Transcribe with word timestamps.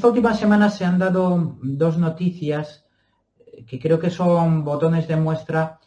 esta 0.00 0.08
última 0.08 0.32
semana 0.32 0.70
se 0.70 0.86
han 0.86 0.98
dado 0.98 1.58
dos 1.60 1.98
noticias 1.98 2.86
eh, 3.36 3.66
que 3.66 3.78
creo 3.78 4.00
que 4.00 4.08
son 4.08 4.64
botones 4.64 5.06
de 5.06 5.16
muestra 5.16 5.78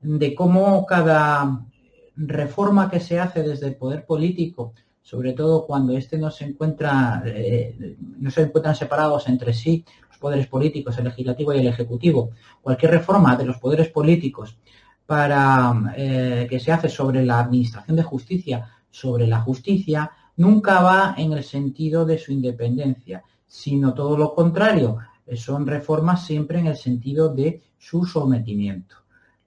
de 0.00 0.34
cómo 0.34 0.84
cada 0.84 1.62
reforma 2.16 2.90
que 2.90 2.98
se 2.98 3.20
hace 3.20 3.44
desde 3.44 3.68
el 3.68 3.76
poder 3.76 4.04
político, 4.04 4.74
sobre 5.00 5.34
todo 5.34 5.68
cuando 5.68 5.96
éste 5.96 6.18
no 6.18 6.32
se 6.32 6.46
encuentra, 6.46 7.22
eh, 7.24 7.96
no 8.18 8.28
se 8.32 8.42
encuentran 8.42 8.74
separados 8.74 9.28
entre 9.28 9.52
sí, 9.52 9.84
los 10.08 10.18
poderes 10.18 10.48
políticos, 10.48 10.98
el 10.98 11.04
legislativo 11.04 11.54
y 11.54 11.60
el 11.60 11.68
ejecutivo, 11.68 12.30
cualquier 12.60 12.90
reforma 12.90 13.36
de 13.36 13.44
los 13.44 13.58
poderes 13.58 13.88
políticos 13.90 14.58
para 15.06 15.94
eh, 15.96 16.48
que 16.50 16.58
se 16.58 16.72
hace 16.72 16.88
sobre 16.88 17.24
la 17.24 17.38
administración 17.38 17.96
de 17.96 18.02
justicia, 18.02 18.68
sobre 18.90 19.28
la 19.28 19.38
justicia, 19.38 20.10
nunca 20.38 20.82
va 20.82 21.14
en 21.16 21.34
el 21.34 21.44
sentido 21.44 22.04
de 22.04 22.18
su 22.18 22.32
independencia, 22.32 23.22
sino 23.50 23.92
todo 23.94 24.16
lo 24.16 24.32
contrario, 24.32 24.98
son 25.34 25.66
reformas 25.66 26.24
siempre 26.24 26.60
en 26.60 26.68
el 26.68 26.76
sentido 26.76 27.34
de 27.34 27.60
su 27.76 28.04
sometimiento. 28.06 28.94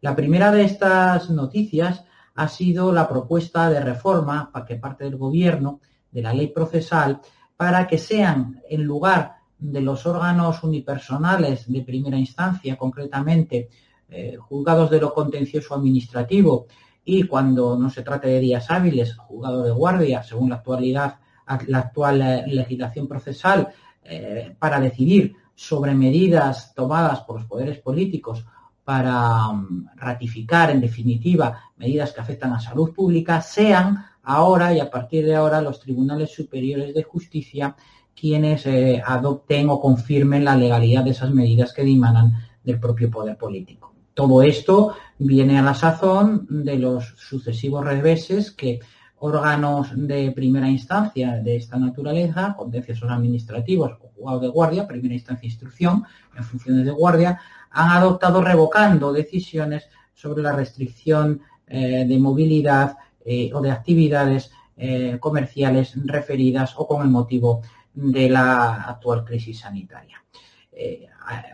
La 0.01 0.13
primera 0.13 0.51
de 0.51 0.65
estas 0.65 1.29
noticias 1.29 2.03
ha 2.35 2.47
sido 2.49 2.91
la 2.91 3.07
propuesta 3.07 3.69
de 3.69 3.79
reforma 3.79 4.51
para 4.51 4.65
que 4.65 4.75
parte 4.75 5.05
del 5.05 5.15
gobierno 5.15 5.79
de 6.11 6.21
la 6.21 6.33
ley 6.33 6.47
procesal 6.47 7.21
para 7.55 7.87
que 7.87 7.97
sean 7.97 8.61
en 8.69 8.83
lugar 8.83 9.37
de 9.57 9.79
los 9.79 10.05
órganos 10.05 10.61
unipersonales 10.63 11.71
de 11.71 11.81
primera 11.83 12.17
instancia, 12.17 12.75
concretamente 12.75 13.69
eh, 14.09 14.35
juzgados 14.37 14.91
de 14.91 14.99
lo 14.99 15.13
contencioso 15.13 15.75
administrativo 15.75 16.67
y 17.05 17.23
cuando 17.23 17.77
no 17.77 17.89
se 17.89 18.03
trate 18.03 18.27
de 18.27 18.41
días 18.41 18.69
hábiles, 18.69 19.15
juzgado 19.15 19.63
de 19.63 19.71
guardia, 19.71 20.23
según 20.23 20.49
la 20.49 20.57
actualidad, 20.57 21.19
la 21.67 21.77
actual 21.77 22.21
eh, 22.21 22.43
legislación 22.47 23.07
procesal, 23.07 23.69
eh, 24.05 24.55
para 24.59 24.79
decidir 24.79 25.35
sobre 25.55 25.93
medidas 25.93 26.73
tomadas 26.73 27.21
por 27.21 27.37
los 27.37 27.45
poderes 27.45 27.79
políticos 27.79 28.45
para 28.83 29.49
um, 29.49 29.85
ratificar, 29.95 30.71
en 30.71 30.81
definitiva, 30.81 31.71
medidas 31.77 32.11
que 32.11 32.21
afectan 32.21 32.53
a 32.53 32.59
salud 32.59 32.93
pública, 32.93 33.41
sean 33.41 34.05
ahora 34.23 34.73
y 34.73 34.79
a 34.79 34.89
partir 34.89 35.25
de 35.25 35.35
ahora 35.35 35.61
los 35.61 35.79
tribunales 35.79 36.33
superiores 36.33 36.93
de 36.93 37.03
justicia 37.03 37.75
quienes 38.15 38.65
eh, 38.65 39.01
adopten 39.05 39.69
o 39.69 39.79
confirmen 39.79 40.45
la 40.45 40.55
legalidad 40.55 41.03
de 41.03 41.11
esas 41.11 41.31
medidas 41.31 41.73
que 41.73 41.83
dimanan 41.83 42.33
del 42.63 42.79
propio 42.79 43.09
poder 43.09 43.37
político. 43.37 43.93
Todo 44.13 44.43
esto 44.43 44.95
viene 45.17 45.57
a 45.57 45.63
la 45.63 45.73
sazón 45.73 46.45
de 46.49 46.77
los 46.77 47.15
sucesivos 47.17 47.83
reveses 47.83 48.51
que 48.51 48.79
órganos 49.23 49.91
de 49.95 50.31
primera 50.31 50.69
instancia 50.69 51.39
de 51.41 51.55
esta 51.55 51.77
naturaleza, 51.77 52.53
contenciosos 52.57 53.09
administrativos 53.09 53.93
o 54.01 54.09
juzgados 54.09 54.41
de 54.41 54.49
guardia, 54.49 54.85
primera 54.85 55.13
instancia 55.13 55.47
instrucción, 55.47 56.03
en 56.35 56.43
funciones 56.43 56.83
de 56.85 56.91
guardia, 56.91 57.39
han 57.71 57.89
adoptado 57.91 58.41
revocando 58.41 59.13
decisiones 59.13 59.87
sobre 60.13 60.43
la 60.43 60.51
restricción 60.51 61.41
eh, 61.67 62.03
de 62.05 62.19
movilidad 62.19 62.97
eh, 63.23 63.49
o 63.53 63.61
de 63.61 63.71
actividades 63.71 64.51
eh, 64.75 65.17
comerciales 65.21 65.93
referidas 66.03 66.73
o 66.75 66.85
con 66.85 67.01
el 67.03 67.09
motivo 67.09 67.61
de 67.93 68.29
la 68.29 68.73
actual 68.83 69.23
crisis 69.23 69.59
sanitaria. 69.59 70.21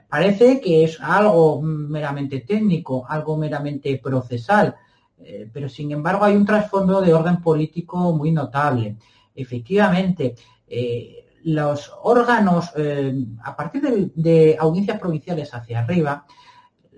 Parece 0.09 0.59
que 0.59 0.85
es 0.85 0.99
algo 0.99 1.61
meramente 1.61 2.39
técnico, 2.39 3.05
algo 3.07 3.37
meramente 3.37 3.99
procesal, 4.01 4.75
eh, 5.23 5.49
pero 5.51 5.69
sin 5.69 5.91
embargo 5.91 6.25
hay 6.25 6.35
un 6.35 6.45
trasfondo 6.45 7.01
de 7.01 7.13
orden 7.13 7.41
político 7.41 7.97
muy 8.13 8.31
notable. 8.31 8.97
Efectivamente, 9.35 10.35
eh, 10.67 11.25
los 11.43 11.91
órganos, 12.03 12.71
eh, 12.75 13.13
a 13.43 13.55
partir 13.55 13.81
de, 13.81 14.11
de, 14.15 14.57
audiencias 14.59 14.99
provinciales 14.99 15.53
hacia 15.53 15.79
arriba, 15.79 16.25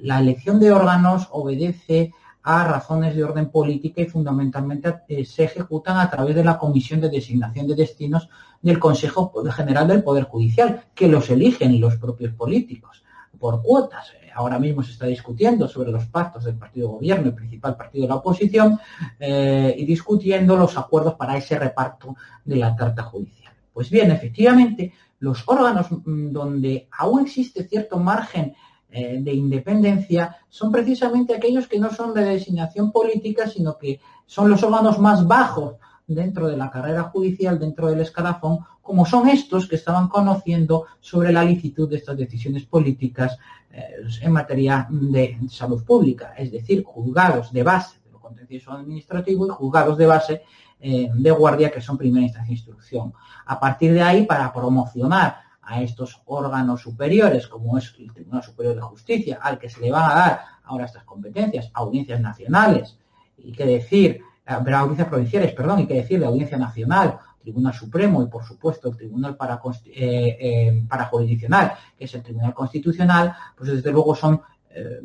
la 0.02 0.20
elección 0.20 0.60
de 0.60 0.72
órganos 0.72 1.28
obedece 1.32 2.14
a 2.44 2.64
razones 2.64 3.16
de 3.16 3.24
orden 3.24 3.50
política 3.50 4.02
y 4.02 4.06
fundamentalmente 4.08 5.26
se 5.26 5.44
ejecutan 5.44 5.98
a 5.98 6.10
través 6.10 6.36
de 6.36 6.44
la 6.44 6.58
Comisión 6.58 7.00
de 7.00 7.10
Designación 7.10 7.68
de 7.68 7.76
Destinos 7.76 8.30
del 8.62 8.80
Consejo 8.80 9.32
General 9.52 9.88
del 9.88 10.04
Poder 10.04 10.24
Judicial, 10.24 10.86
que 10.96 11.08
los 11.08 11.30
eligen 11.30 11.80
los 11.80 11.98
propios 11.98 12.34
políticos 12.34 13.04
por 13.40 13.62
cuotas. 13.62 14.12
Ahora 14.36 14.60
mismo 14.60 14.84
se 14.84 14.92
está 14.92 15.06
discutiendo 15.06 15.68
sobre 15.68 15.92
los 15.92 16.06
pactos 16.06 16.46
del 16.46 16.56
partido 16.56 16.90
gobierno, 16.90 17.28
el 17.28 17.36
principal 17.36 17.76
partido 17.76 18.04
de 18.04 18.10
la 18.10 18.16
oposición, 18.16 18.80
eh, 19.20 19.76
y 19.78 19.86
discutiendo 19.86 20.56
los 20.56 20.78
acuerdos 20.78 21.16
para 21.16 21.38
ese 21.38 21.58
reparto 21.58 22.16
de 22.46 22.56
la 22.56 22.76
carta 22.76 23.04
judicial. 23.04 23.54
Pues 23.74 23.90
bien, 23.90 24.12
efectivamente, 24.12 24.94
los 25.20 25.44
órganos 25.48 25.88
donde 26.06 26.88
aún 26.98 27.22
existe 27.22 27.68
cierto 27.68 28.00
margen 28.00 28.56
eh, 28.90 29.20
de 29.22 29.34
independencia 29.34 30.36
son 30.50 30.72
precisamente 30.72 31.34
aquellos 31.34 31.68
que 31.68 31.80
no 31.80 31.92
son 31.92 32.14
de 32.14 32.26
designación 32.26 32.92
política, 32.92 33.48
sino 33.48 33.78
que 33.78 34.02
son 34.26 34.50
los 34.50 34.64
órganos 34.64 35.00
más 35.00 35.26
bajos 35.26 35.76
dentro 36.14 36.48
de 36.48 36.58
la 36.58 36.70
carrera 36.70 37.04
judicial, 37.04 37.60
dentro 37.60 37.90
del 37.90 38.02
escalafón, 38.02 38.60
como 38.82 39.06
son 39.06 39.28
estos 39.30 39.68
que 39.68 39.76
estaban 39.76 40.08
conociendo 40.08 40.86
sobre 41.00 41.32
la 41.32 41.44
licitud 41.44 41.90
de 41.90 41.98
estas 41.98 42.18
decisiones 42.18 42.66
políticas 42.66 43.38
eh, 43.72 43.96
en 44.22 44.32
materia 44.32 44.88
de 44.90 45.38
salud 45.50 45.84
pública, 45.84 46.34
es 46.38 46.52
decir, 46.52 46.84
juzgados 46.84 47.54
de 47.54 47.64
base 47.64 48.00
de 48.04 48.12
lo 48.12 48.20
contencioso 48.20 48.72
administrativo 48.72 49.48
y 49.48 49.50
juzgados 49.50 49.98
de 49.98 50.06
base 50.06 50.42
eh, 50.80 51.10
de 51.14 51.32
guardia 51.32 51.72
que 51.72 51.80
son 51.80 51.98
primera 51.98 52.26
instancia 52.26 52.50
de 52.50 52.56
instrucción. 52.56 53.14
A 53.46 53.60
partir 53.60 53.94
de 53.94 54.02
ahí, 54.02 54.26
para 54.26 54.52
promocionar 54.52 55.38
a 55.62 55.82
estos 55.82 56.22
órganos 56.26 56.82
superiores, 56.82 57.48
como 57.48 57.78
es 57.78 57.94
el 58.00 58.12
Tribunal 58.12 58.44
Superior 58.44 58.76
de 58.76 58.82
Justicia, 58.82 59.40
al 59.42 59.60
que 59.60 59.70
se 59.70 59.80
le 59.80 59.92
van 59.92 60.12
a 60.12 60.16
dar 60.16 60.42
ahora 60.64 60.86
estas 60.86 61.04
competencias, 61.04 61.70
audiencias 61.74 62.20
nacionales, 62.20 62.98
y 63.38 63.52
que 63.52 63.66
decir, 63.66 64.22
pero 64.46 64.78
audiencias 64.78 65.08
provinciales, 65.08 65.54
perdón, 65.54 65.80
y 65.80 65.88
que 65.88 65.96
decir 65.96 66.20
de 66.20 66.26
Audiencia 66.26 66.58
Nacional, 66.58 67.20
Tribunal 67.42 67.74
Supremo 67.74 68.24
y, 68.24 68.28
por 68.28 68.44
supuesto, 68.44 68.90
el 68.90 68.98
Tribunal 68.98 69.36
para, 69.36 69.60
eh, 69.86 70.38
eh, 70.40 70.86
para 70.88 71.06
Jurisdiccional, 71.06 71.74
que 71.98 72.06
es 72.06 72.14
el 72.16 72.24
Tribunal 72.24 72.54
Constitucional, 72.54 73.34
pues 73.56 73.72
desde 73.72 73.92
luego 73.92 74.16
son 74.16 74.42
eh, 74.70 75.02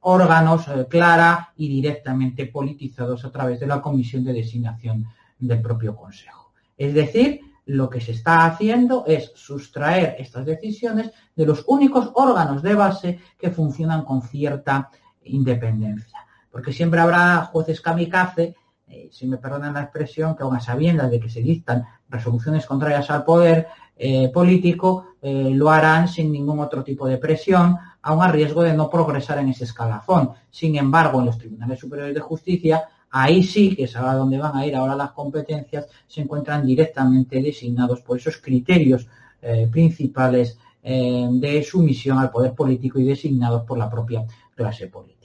órganos 0.00 0.66
clara 0.88 1.52
y 1.56 1.68
directamente 1.68 2.46
politizados 2.46 3.24
a 3.24 3.30
través 3.30 3.60
de 3.60 3.66
la 3.66 3.80
Comisión 3.80 4.24
de 4.24 4.32
Designación 4.32 5.06
del 5.38 5.60
propio 5.60 5.94
Consejo. 5.94 6.52
Es 6.76 6.94
decir, 6.94 7.40
lo 7.66 7.88
que 7.88 8.00
se 8.00 8.12
está 8.12 8.44
haciendo 8.46 9.04
es 9.06 9.30
sustraer 9.36 10.16
estas 10.18 10.44
decisiones 10.44 11.12
de 11.36 11.46
los 11.46 11.64
únicos 11.68 12.10
órganos 12.14 12.62
de 12.62 12.74
base 12.74 13.20
que 13.38 13.50
funcionan 13.50 14.04
con 14.04 14.22
cierta 14.22 14.90
independencia 15.22 16.26
porque 16.52 16.72
siempre 16.72 17.00
habrá 17.00 17.46
jueces 17.46 17.80
kamikaze, 17.80 18.54
eh, 18.86 19.08
si 19.10 19.26
me 19.26 19.38
perdonan 19.38 19.72
la 19.72 19.84
expresión, 19.84 20.36
que 20.36 20.42
aun 20.42 20.54
a 20.54 20.60
sabiendas 20.60 21.10
de 21.10 21.18
que 21.18 21.30
se 21.30 21.40
dictan 21.40 21.84
resoluciones 22.10 22.66
contrarias 22.66 23.10
al 23.10 23.24
poder 23.24 23.68
eh, 23.96 24.28
político, 24.28 25.14
eh, 25.22 25.50
lo 25.54 25.70
harán 25.70 26.08
sin 26.08 26.30
ningún 26.30 26.60
otro 26.60 26.84
tipo 26.84 27.08
de 27.08 27.16
presión, 27.16 27.78
aun 28.02 28.22
a 28.22 28.30
riesgo 28.30 28.62
de 28.62 28.74
no 28.74 28.90
progresar 28.90 29.38
en 29.38 29.48
ese 29.48 29.64
escalafón. 29.64 30.32
Sin 30.50 30.76
embargo, 30.76 31.20
en 31.20 31.26
los 31.26 31.38
tribunales 31.38 31.80
superiores 31.80 32.14
de 32.14 32.20
justicia, 32.20 32.84
ahí 33.10 33.42
sí, 33.42 33.74
que 33.74 33.84
es 33.84 33.96
a 33.96 34.14
donde 34.14 34.38
van 34.38 34.54
a 34.54 34.66
ir 34.66 34.76
ahora 34.76 34.94
las 34.94 35.12
competencias, 35.12 35.86
se 36.06 36.20
encuentran 36.20 36.66
directamente 36.66 37.40
designados 37.40 38.02
por 38.02 38.18
esos 38.18 38.36
criterios 38.36 39.08
eh, 39.40 39.68
principales 39.70 40.58
de 40.84 41.62
sumisión 41.62 42.18
al 42.18 42.32
poder 42.32 42.54
político 42.54 42.98
y 42.98 43.04
designados 43.04 43.62
por 43.62 43.78
la 43.78 43.88
propia 43.88 44.24
clase 44.56 44.88
política. 44.88 45.21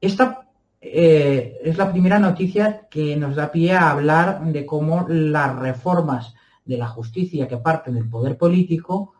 Esta 0.00 0.48
eh, 0.80 1.58
es 1.64 1.76
la 1.78 1.90
primera 1.90 2.18
noticia 2.18 2.86
que 2.90 3.16
nos 3.16 3.34
da 3.34 3.50
pie 3.50 3.72
a 3.72 3.90
hablar 3.90 4.44
de 4.44 4.66
cómo 4.66 5.06
las 5.08 5.56
reformas 5.56 6.34
de 6.64 6.76
la 6.76 6.88
justicia 6.88 7.48
que 7.48 7.56
parten 7.56 7.94
del 7.94 8.08
poder 8.08 8.36
político 8.36 9.14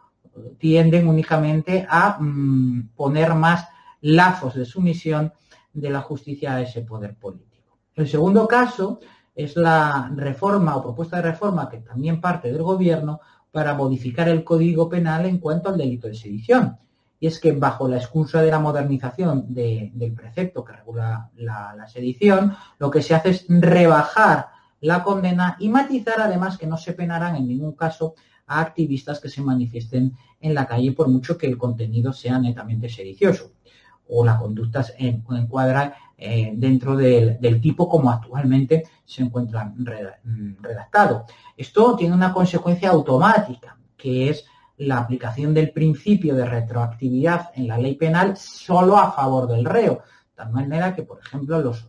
tienden 0.59 1.09
únicamente 1.09 1.87
a 1.89 2.19
mmm, 2.21 2.89
poner 2.95 3.35
más 3.35 3.69
lazos 4.03 4.55
de 4.55 4.65
sumisión 4.65 5.33
de 5.73 5.91
la 5.91 6.01
justicia 6.03 6.55
a 6.55 6.61
ese 6.61 6.83
poder 6.83 7.17
político. 7.17 7.79
El 7.95 8.09
segundo 8.09 8.47
caso 8.47 9.01
es 9.35 9.57
la 9.57 10.11
reforma 10.15 10.77
o 10.77 10.83
propuesta 10.83 11.17
de 11.17 11.31
reforma 11.31 11.69
que 11.69 11.79
también 11.79 12.21
parte 12.21 12.53
del 12.53 12.63
gobierno 12.63 13.21
para 13.51 13.75
modificar 13.75 14.29
el 14.29 14.45
Código 14.45 14.89
Penal 14.89 15.27
en 15.27 15.39
cuanto 15.39 15.71
al 15.71 15.79
delito 15.79 16.09
de 16.09 16.15
sedición. 16.15 16.79
Y 17.19 17.27
es 17.27 17.41
que 17.41 17.53
bajo 17.53 17.89
la 17.89 17.97
excusa 17.97 18.43
de 18.43 18.51
la 18.51 18.59
modernización 18.59 19.47
del 19.49 20.13
precepto 20.15 20.65
que 20.65 20.75
regula 20.75 21.31
la 21.37 21.87
sedición, 21.89 22.55
lo 22.79 22.91
que 22.91 23.03
se 23.03 23.15
hace 23.15 23.31
es 23.31 23.47
rebajar 23.49 24.49
la 24.81 25.03
condena 25.03 25.57
y 25.59 25.69
matizar 25.69 26.21
además 26.21 26.59
que 26.59 26.67
no 26.67 26.77
se 26.77 26.93
penarán 26.93 27.37
en 27.37 27.49
ningún 27.49 27.73
caso 27.73 28.15
a 28.47 28.61
activistas 28.61 29.21
que 29.21 29.29
se 29.29 29.43
manifiesten 29.43 30.13
en 30.41 30.55
la 30.55 30.67
calle 30.67 30.93
por 30.93 31.09
mucho 31.09 31.37
que 31.37 31.47
el 31.47 31.59
contenido 31.59 32.13
sea 32.13 32.39
netamente 32.39 32.89
sedicioso 32.89 33.53
o 34.09 34.25
la 34.25 34.39
conducta 34.39 34.83
se 34.83 34.95
encuadra 34.99 35.97
eh, 36.17 36.53
dentro 36.55 36.97
del, 36.97 37.61
tipo 37.61 37.89
como 37.89 38.11
actualmente 38.11 38.85
se 39.05 39.23
encuentra 39.23 39.73
redactado. 40.61 41.27
Esto 41.57 41.97
tiene 41.97 42.15
una 42.15 42.33
consecuencia 42.33 42.91
automática, 42.91 43.77
que 43.97 44.31
es 44.31 44.45
la 44.79 44.99
aplicación 44.99 45.55
del 45.55 45.71
principio 45.71 46.35
de 46.35 46.45
retroactividad 46.45 47.51
en 47.55 47.69
la 47.69 47.79
ley 47.79 47.95
penal 47.95 48.37
solo 48.37 48.97
a 48.97 49.13
favor 49.13 49.49
del 49.49 49.65
reo. 49.65 49.95
De 49.95 50.35
tal 50.35 50.53
manera 50.53 50.95
que, 50.95 51.03
por 51.03 51.19
ejemplo, 51.21 51.61
los, 51.61 51.89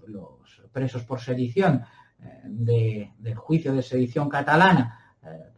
presos 0.72 1.04
por 1.04 1.19
sedición 1.19 1.84
eh, 2.24 3.12
del 3.18 3.36
juicio 3.36 3.74
de 3.74 3.81
sedición 3.81 4.30
catalana 4.30 5.00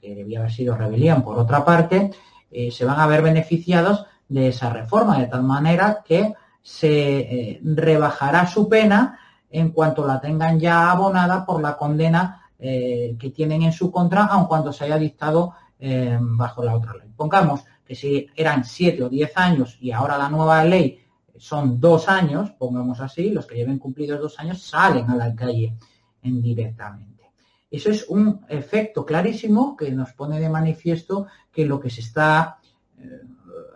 que 0.01 0.15
debía 0.15 0.39
haber 0.39 0.51
sido 0.51 0.75
rebelión 0.75 1.23
por 1.23 1.37
otra 1.37 1.63
parte, 1.63 2.11
eh, 2.51 2.71
se 2.71 2.85
van 2.85 2.99
a 2.99 3.07
ver 3.07 3.21
beneficiados 3.21 4.05
de 4.27 4.49
esa 4.49 4.69
reforma, 4.69 5.19
de 5.19 5.27
tal 5.27 5.43
manera 5.43 6.01
que 6.05 6.33
se 6.61 7.19
eh, 7.19 7.61
rebajará 7.63 8.47
su 8.47 8.67
pena 8.67 9.19
en 9.49 9.71
cuanto 9.71 10.05
la 10.05 10.19
tengan 10.19 10.59
ya 10.59 10.91
abonada 10.91 11.45
por 11.45 11.61
la 11.61 11.77
condena 11.77 12.49
eh, 12.59 13.15
que 13.19 13.29
tienen 13.29 13.63
en 13.63 13.71
su 13.71 13.91
contra, 13.91 14.25
aun 14.25 14.45
cuando 14.45 14.71
se 14.73 14.85
haya 14.85 14.97
dictado 14.97 15.53
bajo 15.79 16.63
la 16.63 16.75
otra 16.75 16.93
ley. 16.93 17.09
Pongamos 17.15 17.63
que 17.85 17.95
si 17.95 18.27
eran 18.35 18.65
siete 18.65 19.03
o 19.03 19.09
diez 19.09 19.31
años 19.35 19.77
y 19.79 19.91
ahora 19.91 20.17
la 20.17 20.29
nueva 20.29 20.63
ley 20.63 20.99
son 21.37 21.79
dos 21.79 22.09
años, 22.09 22.51
pongamos 22.51 22.99
así, 22.99 23.31
los 23.31 23.45
que 23.45 23.55
lleven 23.55 23.79
cumplidos 23.79 24.19
dos 24.19 24.39
años 24.39 24.61
salen 24.61 25.09
a 25.09 25.15
la 25.15 25.33
calle 25.33 25.77
indirectamente. 26.23 27.31
Eso 27.71 27.89
es 27.89 28.05
un 28.09 28.41
efecto 28.49 29.05
clarísimo 29.05 29.77
que 29.77 29.91
nos 29.91 30.11
pone 30.13 30.39
de 30.39 30.49
manifiesto 30.49 31.27
que 31.51 31.65
lo 31.65 31.79
que 31.79 31.89
se 31.89 32.01
está 32.01 32.57
eh, 32.97 33.21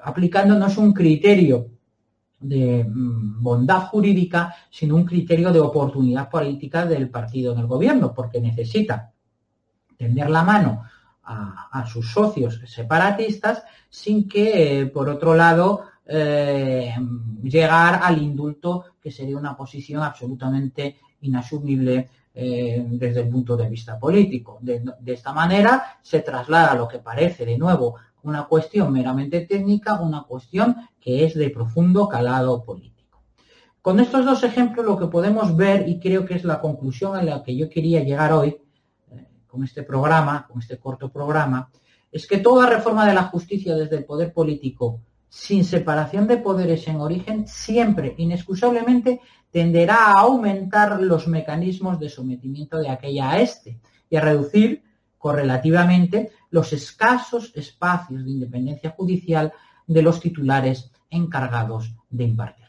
aplicando 0.04 0.60
no 0.60 0.68
es 0.68 0.78
un 0.78 0.94
criterio 0.94 1.70
de 2.40 2.84
mm, 2.84 3.42
bondad 3.42 3.88
jurídica, 3.88 4.54
sino 4.70 4.96
un 4.96 5.06
criterio 5.06 5.52
de 5.52 5.60
oportunidad 5.60 6.30
política 6.30 6.86
del 6.86 7.10
partido 7.10 7.54
en 7.54 7.60
el 7.60 7.68
gobierno, 7.68 8.14
porque 8.14 8.42
necesita 8.42 9.12
tender 9.96 10.30
la 10.30 10.44
mano 10.44 10.84
a, 11.26 11.86
sus 11.88 12.12
socios 12.12 12.60
separatistas 12.66 13.64
sin 13.90 14.28
que, 14.28 14.82
eh, 14.82 14.86
por 14.88 15.10
otro 15.10 15.36
lado, 15.36 15.86
eh, 16.06 16.94
llegar 17.42 18.02
al 18.04 18.22
indulto, 18.22 18.86
que 19.02 19.12
sería 19.12 19.38
una 19.38 19.56
posición 19.56 20.04
absolutamente 20.04 20.98
inasumible 21.22 22.10
eh, 22.36 22.84
desde 22.88 23.22
el 23.22 23.30
punto 23.30 23.56
de 23.56 23.70
vista 23.70 23.98
político. 23.98 24.58
De, 24.62 24.84
esta 25.06 25.32
manera 25.34 25.98
se 26.02 26.22
traslada 26.22 26.76
lo 26.76 26.88
que 26.88 27.00
parece 27.00 27.46
de 27.46 27.58
nuevo 27.58 27.96
una 28.24 28.46
cuestión 28.46 28.92
meramente 28.92 29.42
técnica, 29.42 30.00
una 30.00 30.24
cuestión 30.24 30.78
que 31.00 31.26
es 31.26 31.36
de 31.36 31.50
profundo 31.50 32.08
calado 32.08 32.64
político. 32.64 33.22
Con 33.82 34.00
estos 34.00 34.26
dos 34.26 34.44
ejemplos 34.44 34.86
lo 34.86 34.98
que 34.98 35.08
podemos 35.08 35.56
ver, 35.58 35.88
y 35.90 36.00
creo 36.00 36.26
que 36.26 36.36
es 36.36 36.46
la 36.46 36.62
conclusión 36.62 37.18
a 37.18 37.22
la 37.22 37.44
que 37.44 37.56
yo 37.56 37.70
quería 37.70 38.02
llegar 38.02 38.32
hoy, 38.32 38.58
con 39.54 39.64
este 39.64 39.84
programa, 39.84 40.48
con 40.48 40.60
este 40.60 40.80
corto 40.80 41.12
programa, 41.12 41.70
es 42.12 42.26
que 42.26 42.40
toda 42.40 42.68
reforma 42.68 43.06
de 43.06 43.14
la 43.14 43.26
justicia 43.26 43.76
desde 43.76 43.98
el 43.98 44.04
poder 44.04 44.34
político 44.34 45.00
sin 45.30 45.64
separación 45.64 46.26
de 46.26 46.38
poderes 46.38 46.88
en 46.88 47.00
origen, 47.00 47.48
siempre, 47.48 48.16
inexcusablemente, 48.18 49.22
tenderá 49.52 50.08
a 50.08 50.22
aumentar 50.22 51.00
los 51.00 51.28
mecanismos 51.28 52.00
de 52.00 52.10
sometimiento 52.10 52.80
de 52.80 52.90
aquella 52.90 53.30
a 53.30 53.42
este 53.42 53.80
y 54.10 54.16
a 54.16 54.22
reducir 54.22 54.82
correlativamente 55.20 56.32
los 56.50 56.74
escasos 56.74 57.52
espacios 57.54 58.26
de 58.26 58.32
independencia 58.32 58.90
judicial 58.90 59.54
de 59.86 60.02
los 60.02 60.20
titulares 60.20 60.92
encargados 61.12 61.94
de 62.10 62.24
impartir. 62.24 62.63